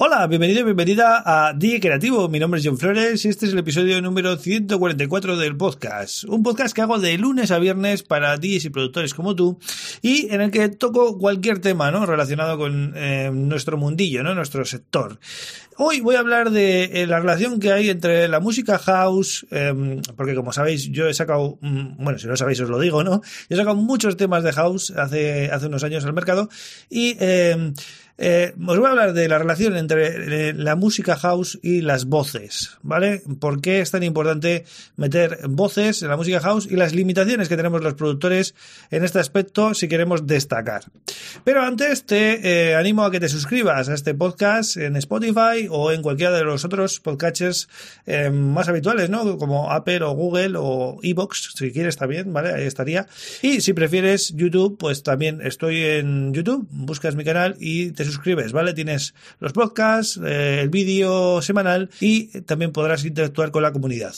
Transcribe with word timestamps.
Hola, 0.00 0.28
bienvenido 0.28 0.60
y 0.60 0.62
bienvenida 0.62 1.24
a 1.26 1.52
DJ 1.54 1.80
Creativo. 1.80 2.28
Mi 2.28 2.38
nombre 2.38 2.60
es 2.60 2.66
John 2.66 2.78
Flores 2.78 3.24
y 3.24 3.30
este 3.30 3.46
es 3.46 3.52
el 3.52 3.58
episodio 3.58 4.00
número 4.00 4.36
144 4.36 5.36
del 5.36 5.56
podcast. 5.56 6.22
Un 6.22 6.44
podcast 6.44 6.72
que 6.72 6.82
hago 6.82 7.00
de 7.00 7.18
lunes 7.18 7.50
a 7.50 7.58
viernes 7.58 8.04
para 8.04 8.36
DJs 8.36 8.66
y 8.66 8.70
productores 8.70 9.12
como 9.12 9.34
tú 9.34 9.58
y 10.00 10.32
en 10.32 10.40
el 10.40 10.52
que 10.52 10.68
toco 10.68 11.18
cualquier 11.18 11.58
tema 11.58 11.90
¿no? 11.90 12.06
relacionado 12.06 12.56
con 12.58 12.92
eh, 12.94 13.32
nuestro 13.34 13.76
mundillo, 13.76 14.22
¿no? 14.22 14.36
nuestro 14.36 14.64
sector. 14.64 15.18
Hoy 15.78 15.98
voy 15.98 16.14
a 16.14 16.20
hablar 16.20 16.52
de 16.52 16.84
eh, 16.84 17.06
la 17.08 17.18
relación 17.18 17.58
que 17.58 17.72
hay 17.72 17.90
entre 17.90 18.28
la 18.28 18.38
música 18.38 18.78
house, 18.78 19.48
eh, 19.50 20.00
porque 20.16 20.36
como 20.36 20.52
sabéis, 20.52 20.92
yo 20.92 21.08
he 21.08 21.14
sacado, 21.14 21.58
mm, 21.60 22.04
bueno, 22.04 22.20
si 22.20 22.28
no 22.28 22.36
sabéis 22.36 22.60
os 22.60 22.70
lo 22.70 22.78
digo, 22.78 23.02
¿no? 23.02 23.20
He 23.48 23.56
sacado 23.56 23.74
muchos 23.74 24.16
temas 24.16 24.44
de 24.44 24.52
house 24.52 24.92
hace, 24.92 25.50
hace 25.50 25.66
unos 25.66 25.82
años 25.82 26.04
al 26.04 26.12
mercado 26.12 26.48
y 26.88 27.16
eh, 28.18 28.52
os 28.66 28.78
voy 28.78 28.86
a 28.86 28.90
hablar 28.90 29.12
de 29.12 29.28
la 29.28 29.38
relación 29.38 29.76
entre 29.76 30.48
eh, 30.48 30.52
la 30.52 30.74
música 30.74 31.16
house 31.16 31.58
y 31.62 31.82
las 31.82 32.06
voces, 32.06 32.76
¿vale? 32.82 33.22
¿Por 33.38 33.60
qué 33.60 33.80
es 33.80 33.92
tan 33.92 34.02
importante 34.02 34.64
meter 34.96 35.38
voces 35.48 36.02
en 36.02 36.08
la 36.08 36.16
música 36.16 36.40
house 36.40 36.66
y 36.68 36.74
las 36.74 36.94
limitaciones 36.94 37.48
que 37.48 37.56
tenemos 37.56 37.80
los 37.80 37.94
productores 37.94 38.56
en 38.90 39.04
este 39.04 39.20
aspecto 39.20 39.72
si 39.72 39.86
queremos 39.86 40.26
destacar? 40.26 40.82
Pero 41.44 41.62
antes 41.62 42.06
te 42.06 42.70
eh, 42.70 42.74
animo 42.74 43.04
a 43.04 43.12
que 43.12 43.20
te 43.20 43.28
suscribas 43.28 43.88
a 43.88 43.94
este 43.94 44.14
podcast 44.14 44.76
en 44.76 44.96
Spotify 44.96 45.68
o 45.70 45.92
en 45.92 46.02
cualquiera 46.02 46.32
de 46.32 46.42
los 46.42 46.64
otros 46.64 46.98
podcatchers 46.98 47.68
eh, 48.06 48.30
más 48.30 48.68
habituales, 48.68 49.10
¿no? 49.10 49.38
Como 49.38 49.70
Apple 49.70 50.02
o 50.02 50.10
Google 50.12 50.54
o 50.56 50.98
Evox, 51.04 51.52
si 51.54 51.70
quieres 51.70 51.96
también, 51.96 52.32
¿vale? 52.32 52.52
Ahí 52.52 52.64
estaría. 52.64 53.06
Y 53.42 53.60
si 53.60 53.74
prefieres 53.74 54.34
YouTube, 54.34 54.76
pues 54.76 55.04
también 55.04 55.40
estoy 55.40 55.84
en 55.84 56.34
YouTube, 56.34 56.66
buscas 56.70 57.14
mi 57.14 57.24
canal 57.24 57.56
y 57.60 57.92
te 57.92 58.07
suscribes, 58.08 58.52
¿vale? 58.52 58.74
Tienes 58.74 59.14
los 59.38 59.52
podcasts, 59.52 60.20
eh, 60.24 60.60
el 60.62 60.68
vídeo 60.68 61.40
semanal 61.42 61.90
y 62.00 62.40
también 62.42 62.72
podrás 62.72 63.04
interactuar 63.04 63.50
con 63.50 63.62
la 63.62 63.72
comunidad. 63.72 64.14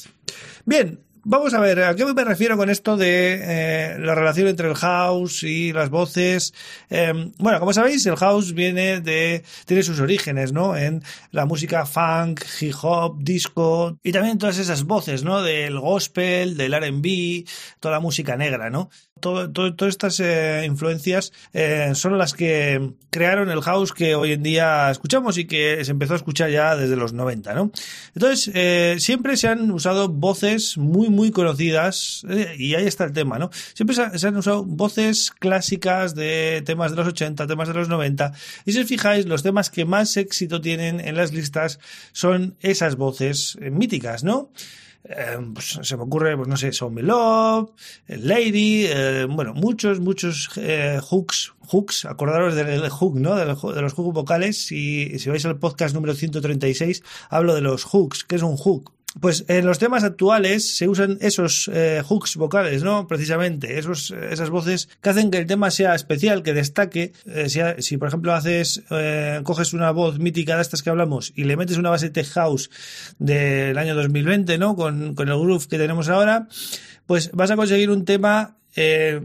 Bien, 0.65 1.01
Vamos 1.23 1.53
a 1.53 1.61
ver, 1.61 1.83
¿a 1.83 1.95
qué 1.95 2.07
me 2.07 2.25
refiero 2.25 2.57
con 2.57 2.71
esto 2.71 2.97
de 2.97 3.41
eh, 3.43 3.99
la 3.99 4.15
relación 4.15 4.49
entre 4.49 4.69
el 4.69 4.75
house 4.75 5.43
y 5.43 5.71
las 5.71 5.91
voces? 5.91 6.55
Eh, 6.89 7.13
bueno, 7.37 7.61
como 7.61 7.75
sabéis, 7.75 8.07
el 8.07 8.17
house 8.17 8.55
viene 8.55 9.03
de, 9.03 9.45
tiene 9.67 9.83
sus 9.83 10.01
orígenes, 10.01 10.53
¿no? 10.53 10.75
En 10.79 11.03
la 11.31 11.45
música 11.45 11.85
funk, 11.85 12.41
hip 12.61 12.75
hop, 12.81 13.19
disco 13.23 13.99
y 14.03 14.13
también 14.13 14.39
todas 14.39 14.57
esas 14.57 14.85
voces, 14.85 15.23
¿no? 15.23 15.43
Del 15.43 15.79
gospel, 15.79 16.57
del 16.57 16.73
R&B, 16.73 17.45
toda 17.81 17.97
la 17.97 18.01
música 18.01 18.39
negra, 18.39 18.71
¿no? 18.71 18.89
Todo, 19.21 19.51
todas 19.51 19.89
estas 19.89 20.21
eh, 20.21 20.65
influencias 20.67 21.33
eh, 21.53 21.93
son 21.95 22.19
las 22.19 22.35
que 22.35 22.93
crearon 23.11 23.51
el 23.51 23.61
house 23.61 23.93
que 23.93 24.15
hoy 24.15 24.33
en 24.33 24.43
día 24.43 24.91
escuchamos 24.91 25.37
y 25.37 25.47
que 25.47 25.85
se 25.85 25.91
empezó 25.91 26.15
a 26.15 26.17
escuchar 26.17 26.51
ya 26.51 26.77
desde 26.77 26.97
los 26.97 27.13
90, 27.13 27.55
¿no? 27.55 27.73
Entonces, 28.15 28.51
eh, 28.55 28.97
siempre 28.99 29.37
se 29.37 29.49
han 29.49 29.71
usado 29.71 30.09
voces 30.09 30.79
muy, 30.79 31.09
muy 31.09 31.31
conocidas 31.31 32.25
eh, 32.29 32.55
y 32.57 32.75
ahí 32.75 32.87
está 32.87 33.05
el 33.05 33.13
tema, 33.13 33.39
¿no? 33.39 33.51
Siempre 33.75 33.97
se, 33.97 34.19
se, 34.19 34.29
han 34.29 34.37
usado 34.37 34.65
voces 34.65 35.31
clásicas 35.31 36.15
de 36.15 36.63
temas 36.65 36.93
de 36.93 36.99
los 36.99 37.09
80, 37.09 37.47
temas 37.47 37.69
de 37.69 37.75
los 37.75 37.89
90 37.89 38.33
y 38.65 38.73
si 38.73 38.81
os 38.81 38.87
fijáis, 38.87 39.27
los 39.27 39.43
temas 39.43 39.71
que 39.71 39.85
más 39.85 40.17
éxito 40.17 40.61
tienen 40.61 41.01
en 41.01 41.17
las 41.17 41.33
listas 41.33 41.81
son 42.13 42.57
esas 42.61 42.97
voces 42.97 43.59
eh, 43.61 43.71
míticas, 43.71 44.25
¿no? 44.25 44.51
Eh, 45.05 45.39
pues 45.55 45.79
se 45.83 45.97
me 45.97 46.03
ocurre, 46.03 46.37
pues 46.37 46.49
no 46.49 46.57
sé, 46.57 46.73
Show 46.73 46.91
Me 46.91 47.03
Love, 47.03 47.71
Lady, 48.07 48.85
eh, 48.87 49.27
bueno, 49.29 49.55
muchos, 49.55 49.99
muchos 50.01 50.51
eh, 50.57 51.01
hooks, 51.03 51.55
hooks, 51.69 52.05
acordaros 52.05 52.55
del 52.55 52.89
hook, 52.91 53.19
¿no? 53.19 53.35
De, 53.35 53.47
de 53.47 53.83
los 53.83 53.93
hooks 53.95 54.15
vocales. 54.15 54.67
Si, 54.67 55.19
si 55.19 55.31
vais 55.31 55.45
al 55.47 55.59
podcast 55.59 55.95
número 55.95 56.15
136, 56.15 57.03
hablo 57.31 57.55
de 57.55 57.63
los 57.63 57.85
hooks. 57.85 58.25
¿Qué 58.25 58.37
es 58.37 58.43
un 58.43 58.57
hook? 58.57 58.93
Pues 59.19 59.45
en 59.49 59.67
los 59.67 59.81
temas 59.81 60.05
actuales 60.05 60.77
se 60.77 60.87
usan 60.87 61.19
esos 61.21 61.69
eh, 61.73 62.01
hooks 62.07 62.37
vocales, 62.37 62.85
¿no? 62.85 63.09
Precisamente, 63.09 63.77
esos, 63.79 64.13
esas 64.13 64.51
voces 64.51 64.89
que 65.01 65.11
hacen 65.11 65.33
que 65.33 65.39
el 65.39 65.47
tema 65.47 65.73
sea 65.73 65.97
especial, 65.97 66.45
que 66.45 66.55
destaque. 66.55 67.13
Eh, 67.27 67.49
si, 67.79 67.97
por 67.97 68.07
ejemplo, 68.07 68.33
haces, 68.33 68.85
eh, 68.91 69.41
coges 69.43 69.73
una 69.73 69.91
voz 69.91 70.21
mítica 70.21 70.55
de 70.55 70.63
estas 70.63 70.83
que 70.83 70.91
hablamos 70.91 71.33
y 71.35 71.45
le 71.45 71.57
metes 71.57 71.77
una 71.77 71.91
base 71.91 72.11
tech 72.11 72.29
house 72.29 72.71
del 73.19 73.77
año 73.79 73.97
2020, 73.97 74.59
¿no? 74.59 74.77
Con, 74.77 75.17
con 75.17 75.29
el 75.29 75.39
groove 75.39 75.67
que 75.67 75.79
tenemos 75.79 76.09
ahora, 76.09 76.47
pues 77.07 77.33
vas 77.33 77.51
a 77.51 77.57
conseguir 77.57 77.91
un 77.91 78.05
tema 78.05 78.57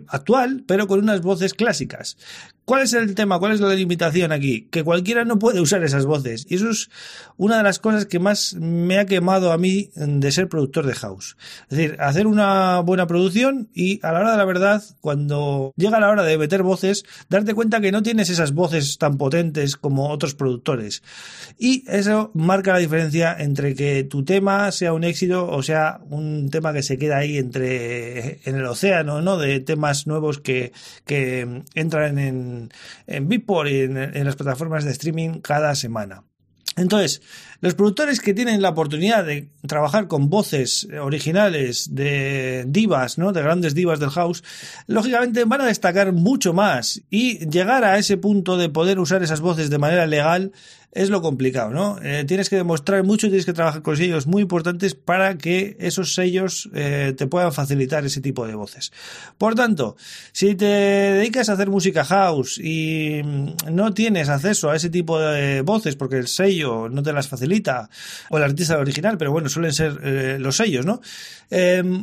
actual, 0.07 0.63
pero 0.67 0.87
con 0.87 0.99
unas 0.99 1.21
voces 1.21 1.53
clásicas. 1.53 2.17
¿Cuál 2.65 2.81
es 2.81 2.93
el 2.93 3.13
tema? 3.13 3.37
¿Cuál 3.37 3.53
es 3.53 3.59
la 3.59 3.73
limitación 3.75 4.31
aquí? 4.31 4.67
Que 4.71 4.83
cualquiera 4.83 5.23
no 5.23 5.37
puede 5.37 5.61
usar 5.61 5.83
esas 5.83 6.07
voces. 6.07 6.47
Y 6.49 6.55
eso 6.55 6.71
es 6.71 6.89
una 7.37 7.57
de 7.57 7.63
las 7.63 7.77
cosas 7.77 8.07
que 8.07 8.17
más 8.17 8.55
me 8.55 8.97
ha 8.97 9.05
quemado 9.05 9.51
a 9.51 9.59
mí 9.59 9.91
de 9.95 10.31
ser 10.31 10.49
productor 10.49 10.87
de 10.87 10.95
house. 10.95 11.37
Es 11.69 11.77
decir, 11.77 11.95
hacer 11.99 12.25
una 12.25 12.79
buena 12.79 13.05
producción 13.05 13.69
y 13.75 13.99
a 14.03 14.11
la 14.11 14.21
hora 14.21 14.31
de 14.31 14.37
la 14.37 14.45
verdad, 14.45 14.83
cuando 14.99 15.73
llega 15.77 15.99
la 15.99 16.09
hora 16.09 16.23
de 16.23 16.39
meter 16.39 16.63
voces, 16.63 17.05
darte 17.29 17.53
cuenta 17.53 17.81
que 17.81 17.91
no 17.91 18.01
tienes 18.01 18.31
esas 18.31 18.53
voces 18.53 18.97
tan 18.97 19.19
potentes 19.19 19.75
como 19.75 20.09
otros 20.09 20.33
productores. 20.33 21.03
Y 21.59 21.83
eso 21.87 22.31
marca 22.33 22.73
la 22.73 22.79
diferencia 22.79 23.35
entre 23.37 23.75
que 23.75 24.03
tu 24.03 24.25
tema 24.25 24.71
sea 24.71 24.93
un 24.93 25.03
éxito 25.03 25.47
o 25.47 25.61
sea 25.61 25.99
un 26.09 26.49
tema 26.49 26.73
que 26.73 26.81
se 26.81 26.97
queda 26.97 27.17
ahí 27.17 27.37
entre 27.37 28.39
en 28.49 28.55
el 28.55 28.65
océano, 28.65 29.21
¿no? 29.21 29.37
De 29.37 29.59
temas 29.59 30.07
nuevos 30.07 30.39
que, 30.39 30.71
que 31.05 31.61
entran 31.75 32.17
en 32.17 32.54
en, 33.07 33.27
Beatport 33.27 33.69
y 33.69 33.81
en, 33.81 33.97
en 33.97 34.25
las 34.25 34.35
plataformas 34.35 34.83
de 34.83 34.91
streaming 34.91 35.41
cada 35.41 35.75
semana. 35.75 36.23
Entonces, 36.77 37.21
los 37.61 37.73
productores 37.73 38.19
que 38.19 38.33
tienen 38.33 38.61
la 38.61 38.69
oportunidad 38.69 39.25
de 39.25 39.47
trabajar 39.65 40.07
con 40.07 40.29
voces 40.29 40.87
originales 41.01 41.95
de 41.95 42.65
divas, 42.67 43.17
¿no? 43.17 43.31
De 43.31 43.41
grandes 43.41 43.75
divas 43.75 44.01
del 44.01 44.09
house, 44.09 44.43
lógicamente 44.85 45.45
van 45.45 45.61
a 45.61 45.67
destacar 45.67 46.11
mucho 46.11 46.53
más 46.53 47.01
y 47.09 47.47
llegar 47.49 47.85
a 47.85 47.97
ese 47.97 48.17
punto 48.17 48.57
de 48.57 48.67
poder 48.67 48.99
usar 48.99 49.23
esas 49.23 49.39
voces 49.39 49.69
de 49.69 49.77
manera 49.77 50.05
legal 50.05 50.51
es 50.95 51.09
lo 51.09 51.21
complicado, 51.21 51.71
¿no? 51.71 51.99
Eh, 52.01 52.23
tienes 52.25 52.49
que 52.49 52.55
demostrar 52.55 53.03
mucho, 53.03 53.27
tienes 53.27 53.45
que 53.45 53.51
trabajar 53.51 53.81
con 53.81 53.97
sellos 53.97 54.27
muy 54.27 54.41
importantes 54.41 54.95
para 54.95 55.37
que 55.37 55.75
esos 55.77 56.15
sellos 56.15 56.69
eh, 56.73 57.13
te 57.17 57.27
puedan 57.27 57.51
facilitar 57.51 58.05
ese 58.05 58.21
tipo 58.21 58.47
de 58.47 58.55
voces. 58.55 58.93
Por 59.37 59.55
tanto, 59.55 59.97
si 60.31 60.55
te 60.55 60.65
dedicas 60.65 61.49
a 61.49 61.53
hacer 61.53 61.69
música 61.69 62.05
house 62.05 62.57
y 62.59 63.21
no 63.69 63.93
tienes 63.93 64.29
acceso 64.29 64.69
a 64.69 64.77
ese 64.77 64.89
tipo 64.89 65.19
de 65.19 65.61
voces 65.61 65.97
porque 65.97 66.15
el 66.15 66.29
sello 66.29 66.87
no 66.87 67.03
te 67.03 67.11
las 67.11 67.27
facilita 67.27 67.89
o 68.29 68.37
el 68.37 68.43
artista 68.43 68.79
original, 68.79 69.17
pero 69.17 69.33
bueno, 69.33 69.49
suelen 69.49 69.73
ser 69.73 69.99
eh, 70.01 70.37
los 70.39 70.55
sellos, 70.55 70.85
¿no? 70.85 71.01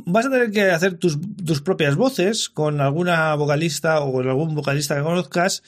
vas 0.07 0.27
a 0.27 0.31
tener 0.31 0.53
que 0.53 0.71
hacer 0.71 0.95
tus, 0.95 1.19
tus 1.45 1.63
propias 1.63 1.97
voces 1.97 2.49
con 2.49 2.81
alguna 2.81 3.35
vocalista 3.35 4.01
o 4.01 4.13
con 4.13 4.29
algún 4.29 4.55
vocalista 4.55 4.95
que 4.95 5.03
conozcas 5.03 5.63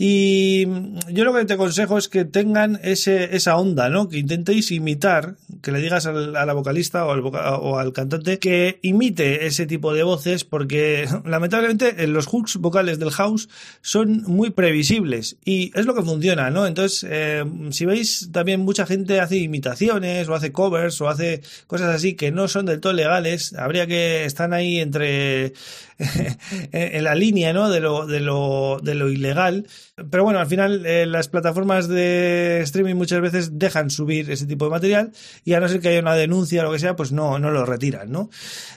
y 0.00 0.64
yo 1.10 1.24
lo 1.24 1.34
que 1.34 1.44
te 1.44 1.54
aconsejo 1.54 1.98
es 1.98 2.08
que 2.08 2.24
tengan 2.24 2.78
ese, 2.84 3.34
esa 3.34 3.56
onda, 3.56 3.88
¿no? 3.88 4.08
Que 4.08 4.18
intentéis 4.18 4.70
imitar, 4.70 5.34
que 5.60 5.72
le 5.72 5.80
digas 5.80 6.06
al, 6.06 6.36
a 6.36 6.46
la 6.46 6.52
vocalista 6.52 7.04
o 7.04 7.10
al, 7.10 7.20
o 7.24 7.78
al, 7.80 7.92
cantante 7.92 8.38
que 8.38 8.78
imite 8.82 9.48
ese 9.48 9.66
tipo 9.66 9.92
de 9.92 10.04
voces, 10.04 10.44
porque 10.44 11.08
lamentablemente 11.24 12.06
los 12.06 12.26
hooks 12.26 12.58
vocales 12.58 13.00
del 13.00 13.10
house 13.10 13.48
son 13.80 14.22
muy 14.28 14.50
previsibles 14.50 15.36
y 15.44 15.72
es 15.76 15.84
lo 15.84 15.96
que 15.96 16.02
funciona, 16.02 16.48
¿no? 16.50 16.64
Entonces, 16.68 17.04
eh, 17.10 17.44
si 17.70 17.84
veis, 17.84 18.28
también 18.30 18.60
mucha 18.60 18.86
gente 18.86 19.18
hace 19.18 19.38
imitaciones 19.38 20.28
o 20.28 20.34
hace 20.36 20.52
covers 20.52 21.00
o 21.00 21.08
hace 21.08 21.42
cosas 21.66 21.92
así 21.92 22.14
que 22.14 22.30
no 22.30 22.46
son 22.46 22.66
del 22.66 22.78
todo 22.78 22.92
legales, 22.92 23.52
habría 23.54 23.88
que 23.88 24.26
están 24.26 24.52
ahí 24.52 24.78
entre 24.78 25.54
en 26.70 27.02
la 27.02 27.16
línea, 27.16 27.52
¿no? 27.52 27.68
De 27.68 27.80
lo, 27.80 28.06
de 28.06 28.20
lo, 28.20 28.78
de 28.80 28.94
lo 28.94 29.08
ilegal. 29.10 29.66
Pero 30.10 30.24
bueno, 30.24 30.38
al 30.38 30.46
final 30.46 30.86
eh, 30.86 31.06
las 31.06 31.28
plataformas 31.28 31.88
de 31.88 32.60
streaming 32.62 32.94
muchas 32.94 33.20
veces 33.20 33.58
dejan 33.58 33.90
subir 33.90 34.30
ese 34.30 34.46
tipo 34.46 34.64
de 34.64 34.70
material 34.70 35.12
y 35.44 35.54
a 35.54 35.60
no 35.60 35.68
ser 35.68 35.80
que 35.80 35.88
haya 35.88 36.00
una 36.00 36.14
denuncia 36.14 36.60
o 36.60 36.64
lo 36.64 36.72
que 36.72 36.78
sea, 36.78 36.96
pues 36.96 37.12
no, 37.12 37.38
no 37.38 37.50
lo 37.50 37.64
retiran, 37.66 38.10
¿no? 38.10 38.30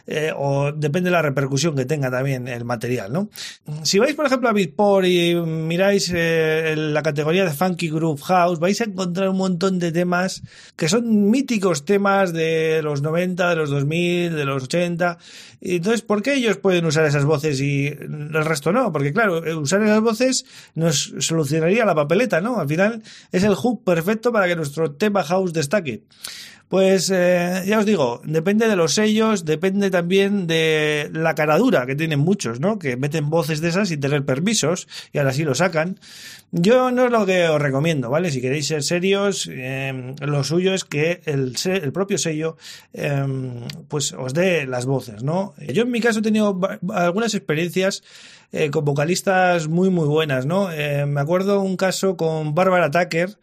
Eh, 0.08 0.32
o 0.36 0.72
depende 0.72 1.10
de 1.10 1.12
la 1.12 1.22
repercusión 1.22 1.76
que 1.76 1.86
tenga 1.86 2.10
también 2.10 2.48
el 2.48 2.66
material, 2.66 3.14
¿no? 3.14 3.30
Si 3.84 4.00
vais, 4.00 4.16
por 4.16 4.26
ejemplo, 4.26 4.50
a 4.50 4.54
Beatport 4.54 5.06
y 5.06 5.36
miráis 5.36 6.12
eh, 6.14 6.76
la 6.78 7.04
categoría 7.04 7.46
de 7.46 7.52
Funky 7.52 7.90
Groove 7.90 8.22
House, 8.24 8.60
vais 8.60 8.82
a 8.82 8.86
encontrar 8.86 9.30
un 9.30 9.38
montón 9.38 9.80
de 9.80 9.92
temas 9.92 10.42
que 10.76 10.90
son 10.90 11.30
míticos 11.30 11.86
temas 11.86 12.34
de 12.34 12.82
los 12.84 13.02
90, 13.02 13.50
de 13.50 13.56
los 13.56 13.70
2000, 13.70 14.36
de 14.36 14.46
los 14.46 14.64
80. 14.64 15.18
Y 15.64 15.76
entonces, 15.76 16.02
¿por 16.02 16.24
qué 16.24 16.34
ellos 16.34 16.58
pueden 16.58 16.86
usar 16.86 17.06
esas 17.06 17.24
voces 17.26 17.62
y 17.62 17.88
el 17.88 18.46
resto 18.46 18.72
no, 18.72 18.92
porque 18.92 19.14
claro, 19.14 19.42
usar 19.60 19.84
esas 19.84 20.02
voces 20.02 20.46
nos 20.74 21.11
solucionaría 21.20 21.86
la 21.86 21.96
papeleta, 21.96 22.42
¿no? 22.42 22.60
Al 22.60 22.68
final 22.68 23.04
es 23.32 23.44
el 23.44 23.56
hook 23.56 23.84
perfecto 23.84 24.32
para 24.32 24.48
que 24.48 24.56
nuestro 24.56 24.92
tema 24.92 25.24
house 25.24 25.54
destaque. 25.54 26.04
Pues 26.72 27.12
eh, 27.14 27.64
ya 27.66 27.80
os 27.80 27.86
digo, 27.86 28.22
depende 28.24 28.70
de 28.70 28.78
los 28.78 28.94
sellos, 28.94 29.44
depende 29.44 29.92
también 29.92 30.48
de 30.48 31.10
la 31.12 31.36
caradura 31.36 31.86
que 31.86 31.98
tienen 31.98 32.20
muchos, 32.20 32.62
¿no? 32.62 32.80
Que 32.80 32.96
meten 32.96 33.30
voces 33.30 33.60
de 33.60 33.68
esas 33.68 33.90
sin 33.90 34.00
tener 34.00 34.24
permisos 34.24 34.88
y 35.12 35.18
ahora 35.18 35.34
sí 35.34 35.44
lo 35.44 35.54
sacan. 35.54 36.00
Yo 36.52 36.90
no 36.92 37.08
es 37.08 37.12
lo 37.12 37.26
que 37.26 37.50
os 37.50 37.62
recomiendo, 37.62 38.10
¿vale? 38.10 38.32
Si 38.32 38.40
queréis 38.40 38.68
ser 38.68 38.84
serios, 38.84 39.50
eh, 39.52 40.16
lo 40.22 40.46
suyo 40.46 40.74
es 40.74 40.86
que 40.86 41.20
el, 41.26 41.58
el 41.66 41.92
propio 41.92 42.18
sello 42.18 42.56
eh, 42.94 43.22
pues 43.90 44.14
os 44.14 44.34
dé 44.34 44.66
las 44.66 44.86
voces, 44.86 45.24
¿no? 45.24 45.54
Yo 45.74 45.84
en 45.84 45.92
mi 45.92 46.00
caso 46.00 46.20
he 46.20 46.22
tenido 46.24 46.58
algunas 46.94 47.34
experiencias 47.34 48.02
eh, 48.54 48.70
con 48.70 48.86
vocalistas 48.86 49.68
muy 49.68 49.90
muy 49.90 50.08
buenas, 50.08 50.46
¿no? 50.46 50.72
Eh, 50.72 51.06
me 51.06 51.20
acuerdo 51.20 51.60
un 51.60 51.76
caso 51.76 52.16
con 52.16 52.56
Barbara 52.56 52.92
Tucker, 52.92 53.38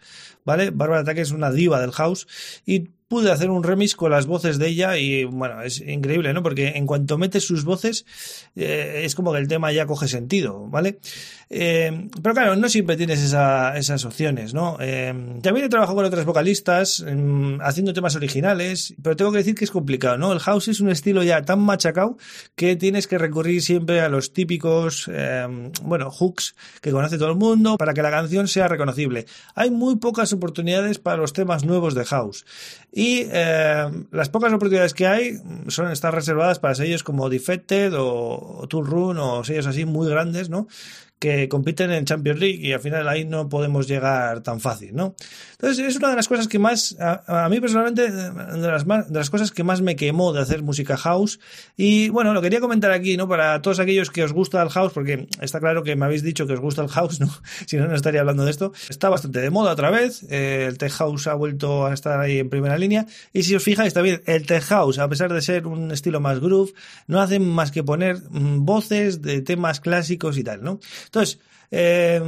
¿vale? 0.46 0.70
Barbara 0.70 1.04
Tucker 1.04 1.18
es 1.18 1.30
una 1.30 1.50
diva 1.50 1.78
del 1.78 1.92
house 1.92 2.26
y 2.64 2.88
pude 3.08 3.32
hacer 3.32 3.50
un 3.50 3.64
remix 3.64 3.96
con 3.96 4.10
las 4.10 4.26
voces 4.26 4.58
de 4.58 4.68
ella 4.68 4.98
y 4.98 5.24
bueno, 5.24 5.62
es 5.62 5.80
increíble, 5.80 6.32
¿no? 6.34 6.42
Porque 6.42 6.68
en 6.76 6.86
cuanto 6.86 7.16
metes 7.16 7.44
sus 7.44 7.64
voces 7.64 8.04
eh, 8.54 9.02
es 9.04 9.14
como 9.14 9.32
que 9.32 9.38
el 9.38 9.48
tema 9.48 9.72
ya 9.72 9.86
coge 9.86 10.08
sentido, 10.08 10.66
¿vale? 10.68 10.98
Eh, 11.50 12.08
pero 12.22 12.34
claro, 12.34 12.56
no 12.56 12.68
siempre 12.68 12.98
tienes 12.98 13.20
esa, 13.20 13.76
esas 13.78 14.04
opciones, 14.04 14.52
¿no? 14.52 14.76
Eh, 14.80 15.40
también 15.42 15.64
he 15.64 15.68
trabajado 15.70 15.96
con 15.96 16.04
otras 16.04 16.26
vocalistas 16.26 17.02
mm, 17.06 17.62
haciendo 17.62 17.94
temas 17.94 18.14
originales, 18.14 18.94
pero 19.02 19.16
tengo 19.16 19.32
que 19.32 19.38
decir 19.38 19.54
que 19.54 19.64
es 19.64 19.70
complicado, 19.70 20.18
¿no? 20.18 20.32
El 20.34 20.40
house 20.40 20.68
es 20.68 20.80
un 20.80 20.90
estilo 20.90 21.22
ya 21.22 21.42
tan 21.42 21.60
machacado 21.60 22.18
que 22.54 22.76
tienes 22.76 23.06
que 23.06 23.16
recurrir 23.16 23.62
siempre 23.62 24.02
a 24.02 24.10
los 24.10 24.34
típicos, 24.34 25.10
bueno, 25.82 26.10
hooks 26.10 26.54
que 26.82 26.90
conoce 26.90 27.16
todo 27.16 27.30
el 27.30 27.36
mundo 27.36 27.78
para 27.78 27.94
que 27.94 28.02
la 28.02 28.10
canción 28.10 28.48
sea 28.48 28.68
reconocible. 28.68 29.24
Hay 29.54 29.70
muy 29.70 29.96
pocas 29.96 30.32
oportunidades 30.34 30.98
para 30.98 31.16
los 31.16 31.32
temas 31.32 31.64
nuevos 31.64 31.94
de 31.94 32.04
house. 32.04 32.44
Y 32.98 33.28
eh, 33.30 33.88
las 34.10 34.28
pocas 34.28 34.52
oportunidades 34.52 34.92
que 34.92 35.06
hay 35.06 35.40
son 35.68 35.92
estar 35.92 36.12
reservadas 36.12 36.58
para 36.58 36.74
sellos 36.74 37.04
como 37.04 37.28
Defected 37.28 37.94
o, 37.94 38.58
o 38.58 38.66
Tool 38.66 38.84
Run 38.84 39.18
o 39.18 39.44
sellos 39.44 39.68
así 39.68 39.84
muy 39.84 40.10
grandes, 40.10 40.50
¿no? 40.50 40.66
Que 41.18 41.48
compiten 41.48 41.90
en 41.90 42.04
Champions 42.04 42.40
League 42.40 42.58
y 42.60 42.72
al 42.72 42.80
final 42.80 43.08
ahí 43.08 43.24
no 43.24 43.48
podemos 43.48 43.88
llegar 43.88 44.42
tan 44.42 44.60
fácil, 44.60 44.94
¿no? 44.94 45.14
Entonces 45.52 45.84
es 45.84 45.96
una 45.96 46.10
de 46.10 46.16
las 46.16 46.28
cosas 46.28 46.46
que 46.46 46.58
más, 46.58 46.96
a, 47.00 47.48
mí 47.48 47.60
personalmente, 47.60 48.10
de 48.10 48.68
las, 48.68 48.86
de 48.86 49.18
las 49.18 49.30
cosas 49.30 49.50
que 49.50 49.64
más 49.64 49.82
me 49.82 49.96
quemó 49.96 50.32
de 50.32 50.40
hacer 50.40 50.62
música 50.62 50.96
house 50.96 51.40
y 51.76 52.08
bueno, 52.10 52.32
lo 52.32 52.40
quería 52.40 52.60
comentar 52.60 52.92
aquí, 52.92 53.16
¿no? 53.16 53.28
Para 53.28 53.60
todos 53.60 53.80
aquellos 53.80 54.10
que 54.10 54.22
os 54.22 54.32
gusta 54.32 54.62
el 54.62 54.68
house, 54.68 54.92
porque 54.92 55.28
está 55.40 55.58
claro 55.58 55.82
que 55.82 55.96
me 55.96 56.04
habéis 56.04 56.22
dicho 56.22 56.46
que 56.46 56.52
os 56.52 56.60
gusta 56.60 56.82
el 56.82 56.88
house, 56.88 57.20
¿no? 57.20 57.28
Si 57.66 57.76
no, 57.76 57.88
no 57.88 57.94
estaría 57.94 58.20
hablando 58.20 58.44
de 58.44 58.50
esto. 58.50 58.72
Está 58.88 59.08
bastante 59.08 59.40
de 59.40 59.50
moda 59.50 59.72
otra 59.72 59.90
vez, 59.90 60.24
eh, 60.30 60.66
el 60.68 60.78
tech 60.78 60.92
house 60.92 61.26
ha 61.26 61.34
vuelto 61.34 61.86
a 61.86 61.92
estar 61.92 62.20
ahí 62.20 62.38
en 62.38 62.48
primera 62.48 62.78
línea 62.78 63.06
y 63.32 63.42
si 63.42 63.54
os 63.54 63.62
fijáis 63.62 63.92
también, 63.92 64.22
el 64.26 64.46
tech 64.46 64.62
house, 64.64 64.98
a 64.98 65.08
pesar 65.08 65.32
de 65.32 65.42
ser 65.42 65.66
un 65.66 65.90
estilo 65.90 66.20
más 66.20 66.40
groove, 66.40 66.72
no 67.06 67.20
hacen 67.20 67.46
más 67.48 67.72
que 67.72 67.82
poner 67.82 68.18
mm, 68.30 68.64
voces 68.64 69.22
de 69.22 69.42
temas 69.42 69.80
clásicos 69.80 70.38
y 70.38 70.44
tal, 70.44 70.62
¿no? 70.62 70.78
Entonces, 71.08 71.38
eh, 71.70 72.20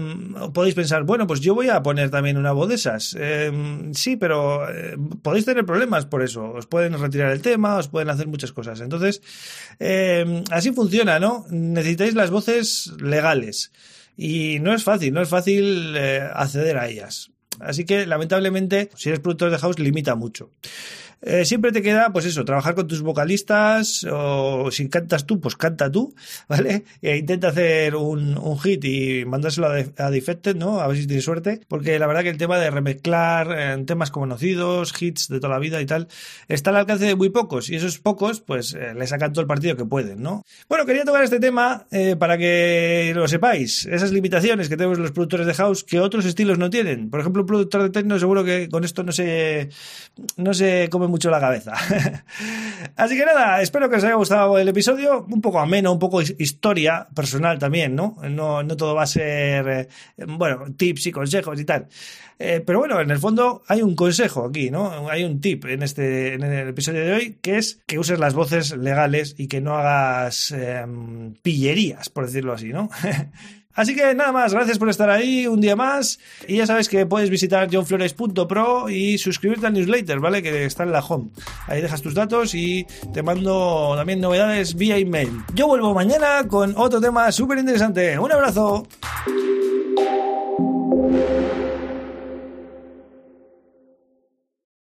podéis 0.53 0.75
pensar, 0.75 1.05
bueno, 1.05 1.27
pues 1.27 1.41
yo 1.41 1.55
voy 1.55 1.69
a 1.69 1.83
poner 1.83 2.11
también 2.11 2.37
una 2.37 2.53
voz 2.53 2.69
de 2.69 2.75
esas. 2.75 3.17
Eh, 3.19 3.91
sí, 3.95 4.17
pero 4.17 4.69
eh, 4.69 4.97
podéis 5.23 5.47
tener 5.47 5.65
problemas 5.65 6.07
por 6.07 6.23
eso. 6.23 6.53
Os 6.53 6.67
pueden 6.67 6.99
retirar 6.99 7.33
el 7.33 7.41
tema, 7.41 7.77
os 7.77 7.89
pueden 7.89 8.11
hacer 8.11 8.27
muchas 8.27 8.53
cosas. 8.53 8.81
Entonces, 8.81 9.23
eh, 9.79 10.45
así 10.51 10.73
funciona, 10.73 11.19
¿no? 11.19 11.47
Necesitáis 11.51 12.15
las 12.15 12.31
voces 12.31 12.93
legales. 13.01 13.73
Y 14.17 14.59
no 14.61 14.75
es 14.75 14.85
fácil, 14.85 15.15
no 15.15 15.23
es 15.23 15.29
fácil 15.29 15.95
eh, 15.97 16.29
acceder 16.33 16.77
a 16.77 16.89
ellas. 16.89 17.31
Así 17.59 17.85
que, 17.85 18.07
lamentablemente, 18.07 18.91
si 18.97 19.09
eres 19.09 19.21
productor 19.21 19.51
de 19.51 19.59
house, 19.59 19.79
limita 19.79 20.15
mucho. 20.15 20.51
Eh, 21.23 21.45
siempre 21.45 21.71
te 21.71 21.83
queda, 21.83 22.13
pues 22.13 22.25
eso, 22.25 22.45
trabajar 22.45 22.75
con 22.75 22.87
tus 22.87 23.03
vocalistas, 23.03 24.07
o 24.11 24.71
si 24.71 24.89
cantas 24.89 25.27
tú, 25.27 25.39
pues 25.39 25.55
canta 25.55 25.91
tú, 25.91 26.15
¿vale? 26.49 26.85
E 27.03 27.17
intenta 27.19 27.49
hacer 27.49 27.95
un, 27.95 28.39
un 28.39 28.59
hit 28.59 28.85
y 28.85 29.25
mandárselo 29.27 29.69
a, 29.69 30.11
Defected, 30.11 30.57
¿no? 30.57 30.81
A 30.81 30.89
ver 30.89 30.97
si 30.97 31.07
tienes 31.07 31.25
suerte, 31.25 31.61
porque 31.69 31.99
la 31.99 32.07
verdad 32.07 32.23
que 32.23 32.31
el 32.31 32.39
tema 32.39 32.59
de 32.59 32.71
remezclar 32.71 33.53
en 33.59 33.87
temas 33.87 34.11
conocidos, 34.11 34.95
hits 35.01 35.29
de 35.29 35.41
toda 35.41 35.55
la 35.55 35.59
vida 35.59 35.81
y 35.81 35.87
tal, 35.87 36.09
está 36.49 36.71
al 36.71 36.77
alcance 36.77 37.05
de 37.05 37.15
muy 37.15 37.29
pocos, 37.29 37.69
y 37.69 37.77
esos 37.77 37.99
pocos, 37.99 38.41
pues 38.41 38.75
eh, 38.75 38.95
le 38.95 39.07
sacan 39.07 39.33
todo 39.33 39.43
el 39.43 39.47
partido 39.47 39.77
que 39.77 39.85
pueden, 39.85 40.23
¿no? 40.23 40.45
Bueno, 40.69 40.87
quería 40.87 41.05
tocar 41.05 41.23
este 41.23 41.39
tema 41.39 41.87
eh, 41.91 42.17
para 42.17 42.39
que 42.39 43.13
lo 43.15 43.29
sepáis, 43.29 43.87
esas 43.87 44.11
limitaciones 44.13 44.69
que 44.69 44.77
tenemos 44.77 44.99
los 44.99 45.13
productores 45.13 45.47
de 45.47 45.55
house 45.55 45.85
que 45.85 46.01
otros 46.01 46.25
estilos 46.25 46.59
no 46.59 46.71
tienen. 46.71 47.11
Por 47.11 47.21
ejemplo, 47.21 47.43
un 47.43 47.47
productor 47.47 47.83
de 47.83 47.91
techno 47.91 48.19
seguro 48.19 48.43
que 48.43 48.69
con 48.69 48.85
esto 48.85 49.03
no 49.03 49.13
se, 49.13 49.69
no 50.37 50.55
se 50.55 50.89
come 50.91 51.10
mucho 51.11 51.31
la 51.31 51.41
cabeza. 51.41 51.75
Así 52.97 53.17
que 53.17 53.25
nada, 53.27 53.61
espero 53.61 53.91
que 53.91 53.97
os 53.97 54.05
haya 54.05 54.15
gustado 54.15 54.59
el 54.59 54.69
episodio, 54.69 55.27
un 55.29 55.41
poco 55.41 55.61
ameno, 55.61 55.93
un 55.93 55.99
poco 55.99 56.23
historia 56.23 57.07
personal 57.15 57.59
también, 57.59 57.95
¿no? 57.95 58.17
No, 58.29 58.63
no 58.63 58.77
todo 58.77 58.95
va 58.95 59.03
a 59.03 59.07
ser, 59.07 59.69
eh, 59.69 59.89
bueno, 60.27 60.65
tips 60.77 61.07
y 61.07 61.13
consejos 61.13 61.61
y 61.61 61.65
tal. 61.65 61.89
Eh, 62.43 62.63
pero 62.65 62.79
bueno, 62.79 62.99
en 63.03 63.11
el 63.11 63.19
fondo 63.19 63.63
hay 63.69 63.83
un 63.83 63.95
consejo 63.95 64.47
aquí, 64.47 64.71
¿no? 64.71 65.11
Hay 65.11 65.25
un 65.25 65.43
tip 65.43 65.67
en 65.67 65.83
este 65.83 66.33
en 66.33 66.43
el 66.43 66.69
episodio 66.69 67.05
de 67.05 67.13
hoy 67.13 67.39
que 67.43 67.59
es 67.59 67.83
que 67.87 67.99
uses 67.99 68.19
las 68.19 68.33
voces 68.33 68.75
legales 68.75 69.35
y 69.37 69.47
que 69.47 69.61
no 69.61 69.77
hagas 69.77 70.51
eh, 70.53 70.87
pillerías, 71.43 72.09
por 72.09 72.25
decirlo 72.25 72.55
así, 72.55 72.71
¿no? 72.71 72.89
Así 73.81 73.95
que 73.95 74.15
nada 74.15 74.31
más, 74.31 74.53
gracias 74.53 74.77
por 74.77 74.91
estar 74.91 75.09
ahí 75.09 75.47
un 75.47 75.59
día 75.59 75.75
más. 75.75 76.19
Y 76.47 76.59
ya 76.59 76.67
sabes 76.67 76.87
que 76.87 77.07
puedes 77.07 77.31
visitar 77.31 77.67
johnflores.pro 77.73 78.91
y 78.91 79.17
suscribirte 79.17 79.69
al 79.69 79.73
newsletter, 79.73 80.21
¿vale? 80.21 80.43
Que 80.43 80.67
está 80.67 80.83
en 80.83 80.93
la 80.93 81.01
home. 81.01 81.31
Ahí 81.67 81.81
dejas 81.81 82.03
tus 82.03 82.13
datos 82.13 82.55
y 82.55 82.87
te 83.15 83.23
mando 83.23 83.95
también 83.97 84.21
novedades 84.21 84.75
vía 84.75 84.99
email. 84.99 85.31
Yo 85.55 85.67
vuelvo 85.67 85.95
mañana 85.95 86.47
con 86.47 86.75
otro 86.77 87.01
tema 87.01 87.33
súper 87.33 87.57
interesante. 87.57 88.19
Un 88.19 88.31
abrazo. 88.31 88.87